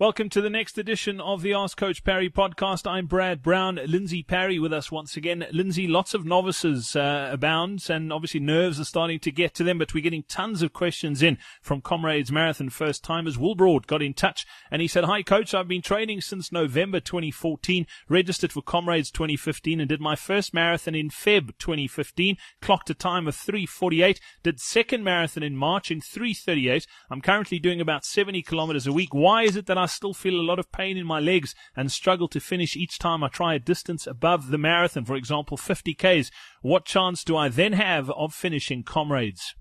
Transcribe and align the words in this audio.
Welcome 0.00 0.30
to 0.30 0.40
the 0.40 0.48
next 0.48 0.78
edition 0.78 1.20
of 1.20 1.42
the 1.42 1.52
Ask 1.52 1.76
Coach 1.76 2.04
Parry 2.04 2.30
podcast. 2.30 2.90
I'm 2.90 3.04
Brad 3.04 3.42
Brown. 3.42 3.78
Lindsay 3.86 4.22
Parry 4.22 4.58
with 4.58 4.72
us 4.72 4.90
once 4.90 5.14
again. 5.14 5.46
Lindsay, 5.52 5.86
lots 5.86 6.14
of 6.14 6.24
novices 6.24 6.96
uh, 6.96 7.28
abound, 7.30 7.84
and 7.90 8.10
obviously 8.10 8.40
nerves 8.40 8.80
are 8.80 8.84
starting 8.84 9.18
to 9.18 9.30
get 9.30 9.52
to 9.56 9.62
them, 9.62 9.76
but 9.76 9.92
we're 9.92 10.02
getting 10.02 10.22
tons 10.22 10.62
of 10.62 10.72
questions 10.72 11.22
in 11.22 11.36
from 11.60 11.82
Comrades 11.82 12.32
Marathon 12.32 12.70
first 12.70 13.04
timers. 13.04 13.36
Will 13.36 13.54
Broad 13.54 13.86
got 13.86 14.00
in 14.00 14.14
touch 14.14 14.46
and 14.70 14.80
he 14.80 14.88
said, 14.88 15.04
Hi, 15.04 15.22
coach. 15.22 15.52
I've 15.52 15.68
been 15.68 15.82
training 15.82 16.22
since 16.22 16.50
November 16.50 17.00
2014, 17.00 17.86
registered 18.08 18.52
for 18.52 18.62
Comrades 18.62 19.10
2015, 19.10 19.80
and 19.80 19.88
did 19.90 20.00
my 20.00 20.16
first 20.16 20.54
marathon 20.54 20.94
in 20.94 21.10
Feb 21.10 21.58
2015, 21.58 22.38
clocked 22.62 22.88
a 22.88 22.94
time 22.94 23.28
of 23.28 23.36
348, 23.36 24.18
did 24.44 24.60
second 24.60 25.04
marathon 25.04 25.42
in 25.42 25.56
March 25.56 25.90
in 25.90 26.00
338. 26.00 26.86
I'm 27.10 27.20
currently 27.20 27.58
doing 27.58 27.82
about 27.82 28.06
70 28.06 28.40
kilometers 28.40 28.86
a 28.86 28.94
week. 28.94 29.12
Why 29.12 29.42
is 29.42 29.56
it 29.56 29.66
that 29.66 29.76
I 29.76 29.89
still 29.90 30.14
feel 30.14 30.40
a 30.40 30.42
lot 30.42 30.58
of 30.58 30.72
pain 30.72 30.96
in 30.96 31.06
my 31.06 31.20
legs 31.20 31.54
and 31.76 31.90
struggle 31.90 32.28
to 32.28 32.40
finish 32.40 32.76
each 32.76 32.98
time 32.98 33.22
I 33.22 33.28
try 33.28 33.54
a 33.54 33.58
distance 33.58 34.06
above 34.06 34.48
the 34.48 34.58
marathon, 34.58 35.04
for 35.04 35.16
example, 35.16 35.56
50 35.56 35.94
Ks. 35.94 36.30
What 36.62 36.84
chance 36.84 37.24
do 37.24 37.36
I 37.36 37.48
then 37.48 37.74
have 37.74 38.10
of 38.10 38.34
finishing 38.34 38.82
comrades? 38.82 39.54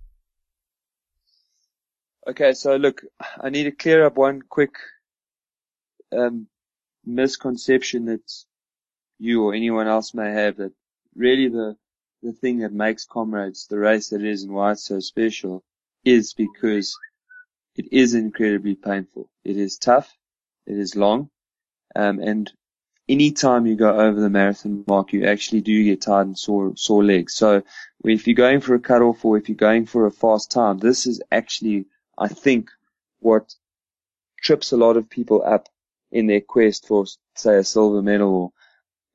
Okay, 2.27 2.53
so 2.53 2.75
look, 2.75 3.01
I 3.41 3.49
need 3.49 3.63
to 3.63 3.71
clear 3.71 4.05
up 4.05 4.17
one 4.17 4.41
quick 4.47 4.75
um, 6.11 6.47
misconception 7.05 8.05
that 8.05 8.31
you 9.17 9.43
or 9.43 9.53
anyone 9.53 9.87
else 9.87 10.13
may 10.13 10.31
have 10.31 10.57
that 10.57 10.73
really 11.15 11.49
the 11.49 11.75
the 12.21 12.33
thing 12.33 12.59
that 12.59 12.73
makes 12.73 13.05
comrades 13.05 13.67
the 13.67 13.77
race 13.77 14.09
that 14.09 14.21
it 14.21 14.27
is 14.27 14.43
and 14.43 14.53
why 14.53 14.73
it's 14.73 14.83
so 14.83 14.99
special 14.99 15.63
is 16.03 16.33
because 16.33 16.97
it 17.75 17.85
is 17.93 18.13
incredibly 18.13 18.75
painful. 18.75 19.29
It 19.43 19.57
is 19.57 19.77
tough. 19.77 20.13
It 20.69 20.77
is 20.77 20.95
long. 20.95 21.31
Um, 21.95 22.19
and 22.19 22.51
anytime 23.07 23.65
you 23.65 23.75
go 23.75 23.99
over 23.99 24.21
the 24.21 24.29
marathon 24.29 24.83
mark, 24.87 25.13
you 25.13 25.25
actually 25.25 25.61
do 25.61 25.83
get 25.83 26.01
tired 26.03 26.27
and 26.27 26.37
sore, 26.37 26.73
sore 26.75 27.03
legs. 27.03 27.33
So 27.33 27.63
if 28.03 28.27
you're 28.27 28.35
going 28.35 28.61
for 28.61 28.75
a 28.75 28.79
cutoff 28.79 29.25
or 29.25 29.35
if 29.37 29.49
you're 29.49 29.55
going 29.55 29.87
for 29.87 30.05
a 30.05 30.11
fast 30.11 30.51
time, 30.51 30.77
this 30.77 31.07
is 31.07 31.23
actually, 31.31 31.87
I 32.19 32.27
think, 32.27 32.69
what 33.19 33.55
trips 34.41 34.71
a 34.71 34.77
lot 34.77 34.95
of 34.95 35.09
people 35.09 35.41
up 35.43 35.67
in 36.11 36.27
their 36.27 36.41
quest 36.41 36.87
for, 36.87 37.05
say, 37.35 37.57
a 37.57 37.63
silver 37.63 38.03
medal 38.03 38.53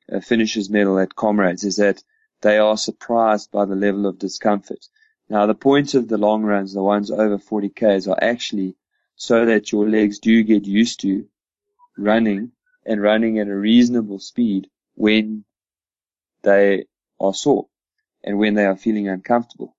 or 0.09 0.17
a 0.17 0.21
finisher's 0.21 0.69
medal 0.69 0.99
at 0.99 1.15
Comrades 1.15 1.63
is 1.63 1.77
that 1.77 2.03
they 2.41 2.57
are 2.57 2.77
surprised 2.77 3.49
by 3.49 3.63
the 3.63 3.75
level 3.75 4.05
of 4.07 4.19
discomfort. 4.19 4.85
Now, 5.29 5.45
the 5.45 5.55
point 5.55 5.93
of 5.93 6.09
the 6.09 6.17
long 6.17 6.43
runs, 6.43 6.73
the 6.73 6.83
ones 6.83 7.11
over 7.11 7.39
40 7.39 7.69
Ks, 7.69 8.07
are 8.07 8.19
actually 8.21 8.75
so 9.15 9.45
that 9.45 9.71
your 9.71 9.89
legs 9.89 10.19
do 10.19 10.43
get 10.43 10.65
used 10.65 10.99
to 10.99 11.25
running 11.97 12.51
and 12.85 13.01
running 13.01 13.39
at 13.39 13.47
a 13.47 13.55
reasonable 13.55 14.19
speed 14.19 14.69
when 14.95 15.45
they 16.43 16.85
are 17.19 17.33
sore 17.33 17.67
and 18.23 18.39
when 18.39 18.55
they 18.55 18.65
are 18.65 18.77
feeling 18.77 19.09
uncomfortable. 19.09 19.75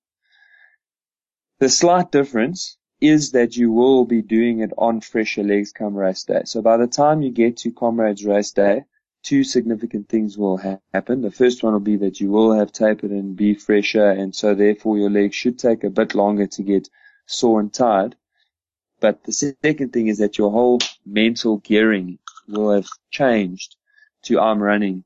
The 1.60 1.70
slight 1.70 2.12
difference 2.12 2.78
is 3.00 3.32
that 3.32 3.56
you 3.56 3.72
will 3.72 4.04
be 4.04 4.22
doing 4.22 4.60
it 4.60 4.72
on 4.78 5.00
fresher 5.00 5.42
legs 5.42 5.72
come 5.72 5.96
race 5.96 6.24
day. 6.24 6.42
So 6.44 6.62
by 6.62 6.76
the 6.76 6.88
time 6.88 7.22
you 7.22 7.30
get 7.32 7.58
to 7.58 7.72
Comrades 7.72 8.26
race 8.26 8.52
day, 8.52 8.84
two 9.24 9.44
significant 9.44 10.10
things 10.10 10.38
will 10.38 10.58
ha- 10.58 10.80
happen. 10.92 11.22
The 11.22 11.32
first 11.32 11.64
one 11.64 11.72
will 11.72 11.80
be 11.80 11.96
that 11.98 12.20
you 12.20 12.30
will 12.30 12.52
have 12.52 12.72
tapered 12.72 13.12
and 13.12 13.36
be 13.36 13.54
fresher 13.54 14.10
and 14.10 14.36
so 14.36 14.54
therefore 14.54 14.98
your 14.98 15.10
legs 15.10 15.36
should 15.36 15.58
take 15.58 15.84
a 15.84 15.90
bit 15.90 16.14
longer 16.14 16.46
to 16.46 16.62
get 16.62 16.90
sore 17.26 17.60
and 17.60 17.72
tired. 17.72 18.16
But 19.06 19.22
the 19.22 19.30
second 19.30 19.92
thing 19.92 20.08
is 20.08 20.18
that 20.18 20.36
your 20.36 20.50
whole 20.50 20.80
mental 21.04 21.58
gearing 21.58 22.18
will 22.48 22.72
have 22.72 22.88
changed 23.08 23.76
to 24.24 24.40
I'm 24.40 24.60
running 24.60 25.04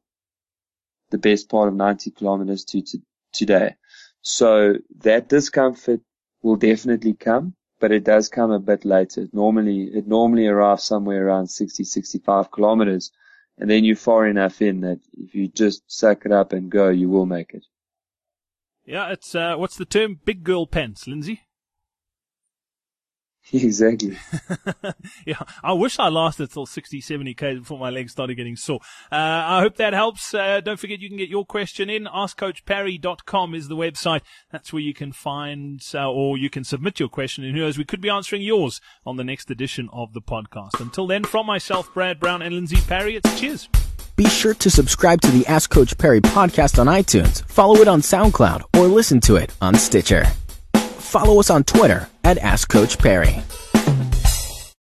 the 1.11 1.19
best 1.19 1.51
part 1.51 1.69
of 1.69 1.75
90 1.75 2.13
kilometers 2.13 2.65
to, 2.65 2.81
to 2.81 2.99
today. 3.35 3.75
So 4.23 4.77
that 5.01 5.29
discomfort 5.29 6.01
will 6.41 6.57
definitely 6.57 7.13
come, 7.13 7.55
but 7.79 7.93
it 7.93 8.05
does 8.05 8.31
come 8.31 8.51
a 8.53 8.59
bit 8.59 8.87
later. 8.87 9.29
Normally, 9.35 9.83
it 9.83 10.07
normally 10.07 10.47
arrives 10.47 10.85
somewhere 10.85 11.27
around 11.27 11.49
60, 11.49 11.85
65 11.85 12.51
kilometers. 12.51 13.11
And 13.59 13.69
then 13.69 13.85
you're 13.85 13.97
far 13.97 14.27
enough 14.27 14.63
in 14.63 14.81
that 14.81 15.01
if 15.13 15.35
you 15.35 15.49
just 15.49 15.83
suck 15.93 16.25
it 16.25 16.33
up 16.33 16.55
and 16.55 16.71
go, 16.71 16.89
you 16.89 17.11
will 17.11 17.27
make 17.27 17.53
it. 17.53 17.67
Yeah, 18.87 19.11
it's, 19.11 19.35
uh, 19.35 19.57
what's 19.57 19.77
the 19.77 19.85
term? 19.85 20.21
Big 20.25 20.43
girl 20.43 20.67
pants, 20.67 21.07
Lindsay? 21.07 21.43
Exactly. 23.71 24.17
yeah, 25.27 25.41
I 25.63 25.73
wish 25.73 25.99
I 25.99 26.09
lasted 26.09 26.53
till 26.53 26.67
60, 26.67 27.01
70 27.01 27.35
k's 27.35 27.59
before 27.59 27.79
my 27.79 27.91
legs 27.91 28.13
started 28.13 28.37
getting 28.37 28.55
sore. 28.55 28.81
Uh, 29.11 29.17
I 29.17 29.61
hope 29.61 29.77
that 29.77 29.93
helps. 29.93 30.33
Uh, 30.33 30.61
don't 30.61 30.79
forget 30.79 31.01
you 31.01 31.09
can 31.09 31.19
get 31.19 31.29
your 31.29 31.45
question 31.45 31.91
in. 31.91 32.05
AskCoachParry.com 32.05 33.55
is 33.55 33.67
the 33.67 33.77
website. 33.77 34.21
That's 34.53 34.73
where 34.73 34.83
you 34.83 34.95
can 34.95 35.11
find, 35.13 35.85
uh, 35.95 36.11
or 36.11 36.39
you 36.39 36.49
can 36.49 36.63
submit 36.63 37.01
your 37.01 37.09
question. 37.09 37.43
And 37.43 37.57
who 37.57 37.63
knows, 37.63 37.77
we 37.77 37.85
could 37.85 38.01
be 38.01 38.09
answering 38.09 38.43
yours 38.43 38.81
on 39.05 39.17
the 39.17 39.25
next 39.25 39.51
edition 39.51 39.89
of 39.93 40.13
the 40.13 40.23
podcast. 40.23 40.81
Until 40.81 41.09
then, 41.09 41.25
from 41.25 41.47
myself, 41.47 41.93
Brad 41.93 42.21
Brown 42.21 42.43
and 42.43 42.55
Lindsay 42.55 42.81
Parry, 42.87 43.17
it's 43.17 43.41
cheers. 43.41 43.69
Be 44.15 44.29
sure 44.29 44.55
to 44.55 44.71
subscribe 44.71 45.21
to 45.23 45.31
the 45.31 45.47
Ask 45.47 45.71
Coach 45.71 45.97
Parry 45.99 46.21
podcast 46.21 46.79
on 46.79 46.87
iTunes, 46.87 47.45
follow 47.49 47.77
it 47.77 47.89
on 47.89 48.01
SoundCloud, 48.01 48.63
or 48.77 48.87
listen 48.87 49.21
to 49.23 49.37
it 49.37 49.53
on 49.61 49.75
Stitcher 49.75 50.25
follow 51.11 51.41
us 51.41 51.51
on 51.51 51.65
Twitter 51.65 52.09
at 52.23 52.39
Ask 52.39 52.69
Coach 52.69 52.97
Parry. 52.97 53.43